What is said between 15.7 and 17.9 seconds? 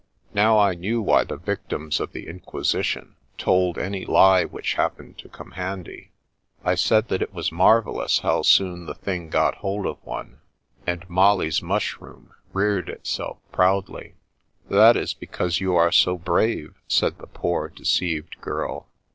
are so brave," said the poor,